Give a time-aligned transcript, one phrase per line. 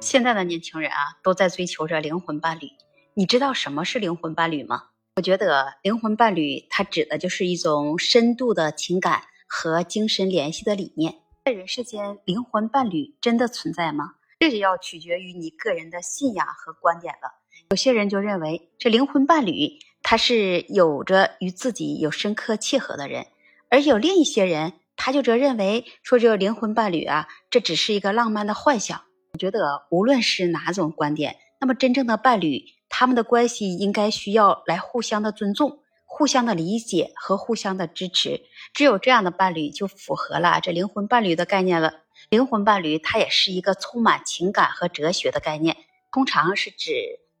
[0.00, 2.70] 现在的年轻人啊，都在追求着灵魂伴侣。
[3.12, 4.84] 你知道什么是灵魂伴侣吗？
[5.16, 11.16] 我觉得灵魂伴侣它指的就是一种深度的情感和精神联系的理念。
[11.44, 14.14] 在人世间，灵魂伴侣真的存在吗？
[14.38, 17.34] 这就要取决于你个人的信仰和观点了。
[17.68, 23.26] 有些人就认为这灵魂伴侣他是有着与自己有深刻契合的人，
[23.68, 29.02] 而有另一些人他就则认为说这个灵魂伴侣啊，这只是一个浪漫的幻想。
[29.32, 38.42] 我觉得无论是哪种观点，那么真正的伴侣，他们的关系应该需要来互相的尊重、互相的理解和互相的支持。
[38.74, 42.00] 只有这样的伴侣，就符合了这灵魂伴侣的概念了。
[42.28, 45.76] 灵魂伴侣，它也是一个充满情感和哲学的概念，
[46.12, 46.92] 通常是指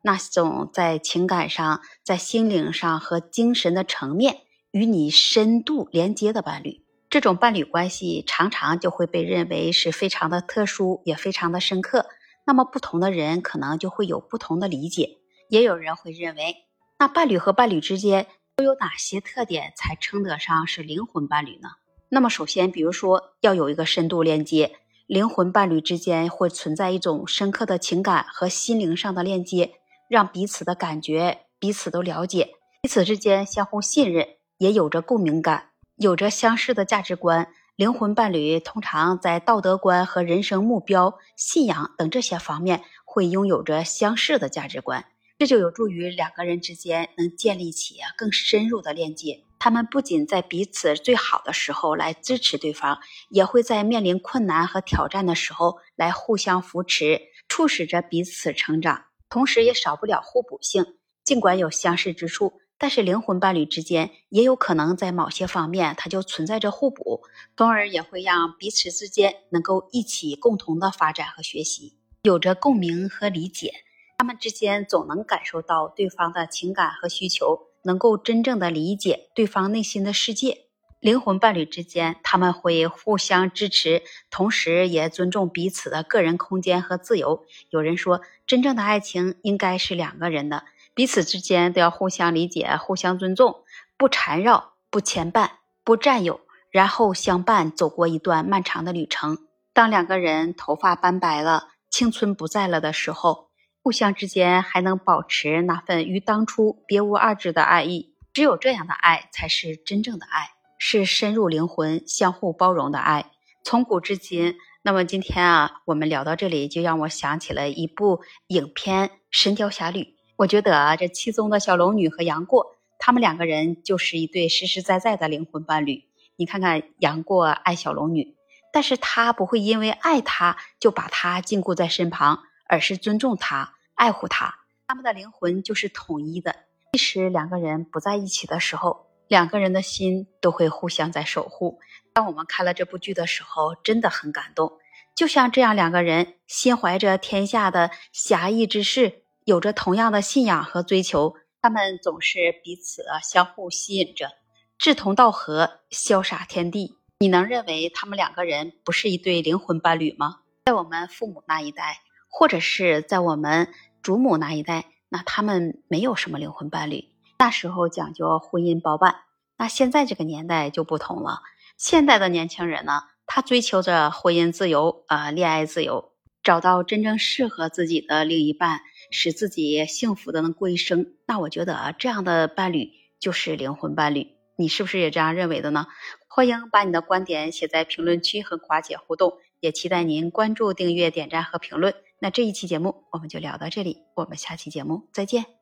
[0.02, 4.38] 那种在情感上、在心灵上和精神的层面
[4.70, 6.82] 与你深度连接的伴侣。
[7.10, 12.06] 这种伴侣关系常常就会被认为是非常的特殊，也非常的深刻。
[12.46, 15.18] 那么不同的人可能就会有不同的理解。
[15.48, 16.54] 也有人会认为，
[17.00, 21.70] 那伴侣和伴侣之间都有哪些特点才称得上是灵魂伴侣呢？
[22.10, 24.76] 那么首先，比如说要有一个深度链接，
[25.08, 29.72] 灵魂伴侣之间会存在一种深刻的情感和心灵上的链接，
[30.08, 32.50] 让彼此的感觉彼此都了解，
[32.82, 35.69] 彼此之间相互信任，也有着共鸣感。
[36.00, 45.04] 有着相似的价值观，灵魂伴侣通常在道德观和人生目标、信仰等这些方面会拥有着相似的价值观，
[45.38, 49.44] 这就有助于两个人之间能建立起更深入的链接。
[49.58, 59.04] 他们不仅在彼此最好的时候来支持对方，也会在面临困难和挑战的时候来互相扶持，促使着彼此成长。
[59.28, 62.54] 同时，也少不了互补性，尽管有相似之处。
[62.82, 67.20] 但是灵魂伴侣之间也有可能在某些方面，它就存在着互补，
[67.54, 73.70] 从而也会让彼此之间能够一起共同的发展和学习，有着共鸣和理解。
[74.16, 80.62] 他们之间总能感受到对方的情感和需求，能够真正的理解对方内心的世界。
[81.00, 87.44] 灵魂伴侣之间，他们会互相支持，同时也尊重彼此的个人空间和自由。
[87.68, 90.64] 有人说，真正的爱情应该是两个人的。
[90.94, 93.64] 彼此之间都要互相理解、互相尊重，
[93.96, 95.50] 不缠绕、不牵绊、
[95.84, 96.40] 不占有，
[96.70, 99.38] 然后相伴走过一段漫长的旅程。
[99.72, 103.48] 当两个人头发斑白了、青春不在了的时候，
[103.82, 108.14] 互相之间还能保持那份与当初别无二致的爱意。
[108.32, 113.30] 只有这样的爱，才是真正的爱，是深入灵魂、相互包容的爱。
[113.64, 120.02] 从古至今，那么今天啊，我们聊到这里，就让我想起了一部影片《神雕侠侣》。
[120.40, 126.04] 我觉得，这其中的小龙女和杨过，他们两个人就是一对实实在在的灵魂伴侣。
[126.36, 128.36] 你看看杨过爱小龙女，
[128.72, 134.54] 但是他不会因为爱她就把她禁锢在身旁，而是尊重她、爱护她。
[134.86, 136.56] 他们的灵魂就是统一的，
[136.92, 141.80] 即使两个人不在一起的时候，两个人的心都会互相在守护。
[142.14, 144.78] 当我们看了这部剧的时候，真的很感动。
[145.14, 149.19] 就像这样两个人心怀着天下的侠义之士。
[149.44, 154.30] 有着同样的信仰和追求，他们总是彼此相互吸引着，
[154.78, 156.96] 志同道合，潇洒天地。
[157.18, 160.40] 你能认为他们两个人不是一对灵魂伴侣吗？
[160.64, 161.98] 在我们父母那一代，
[162.30, 167.08] 或者是在我们祖母那一代，那他们没有什么灵魂伴侣，
[167.38, 169.16] 那时候讲究婚姻包办。
[169.58, 171.42] 那现在这个年代就不同了，
[171.76, 176.12] 现在的年轻人呢，他追求着婚姻自由啊，恋爱自由，
[176.42, 178.80] 找到真正适合自己的另一半。
[179.10, 184.28] 使自己幸福的能过一生，那我觉得啊，这样的伴侣就是灵魂伴侣。
[184.56, 185.86] 你是不是也这样认为的呢？
[186.28, 191.94] 欢迎把你的观点写在评论区和华姐互动，也期待您关注、订阅、点赞和评论。
[192.18, 195.59] 那这一期节目我们就聊到这里，我们下期节目再见。